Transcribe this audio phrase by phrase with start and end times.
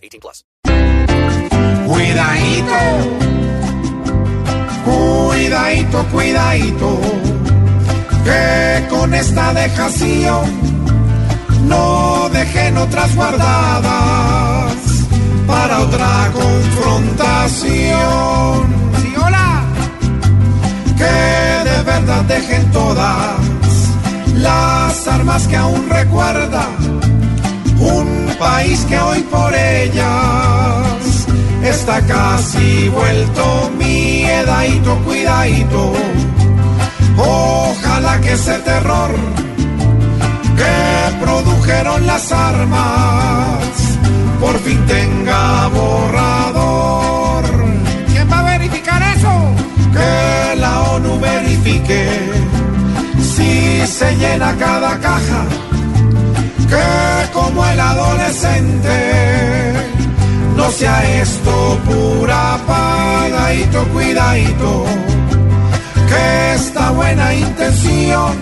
[0.00, 0.44] 18 plus.
[1.86, 2.80] Cuidadito,
[4.84, 7.00] cuidadito, cuidadito,
[8.24, 10.44] que con esta dejación
[11.66, 14.72] no dejen otras guardadas
[15.46, 17.60] para otra confrontación.
[19.02, 19.64] Sí, hola,
[20.96, 21.04] que
[21.70, 23.36] de verdad dejen todas
[24.34, 27.09] las armas que aún recuerda un
[28.40, 31.26] país que hoy por ellas
[31.62, 35.92] está casi vuelto miedadito, cuidadito.
[37.18, 39.10] Ojalá que ese terror
[40.56, 40.76] que
[41.22, 43.58] produjeron las armas
[44.40, 47.44] por fin tenga borrador.
[48.08, 49.32] ¿Quién va a verificar eso?
[49.92, 52.02] Que la ONU verifique
[53.34, 55.29] si se llena cada caja
[57.90, 58.94] adolescente
[60.56, 64.84] no sea esto pura pagadito, cuidadito,
[66.08, 68.32] que esta buena intención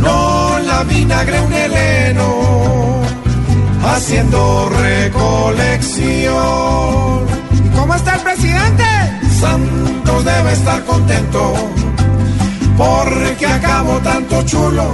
[0.00, 3.02] no la vinagre un heleno
[3.84, 6.32] haciendo recolección.
[7.66, 8.84] ¿Y cómo está el presidente?
[9.40, 11.52] Santos debe estar contento
[12.76, 14.92] porque acabó tanto chulo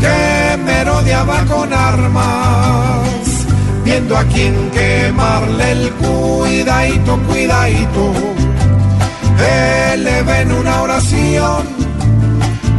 [0.00, 0.56] que
[1.26, 3.46] merodeaba con armas,
[3.84, 8.12] viendo a quien quemarle el cuidadito, cuidadito.
[9.92, 11.66] Eleven una oración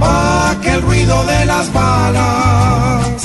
[0.00, 3.22] para que el ruido de las balas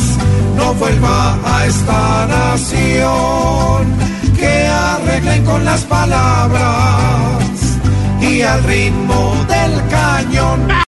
[0.57, 3.95] no vuelva a esta nación,
[4.37, 7.41] que arreglen con las palabras
[8.21, 10.00] y al ritmo del cañón.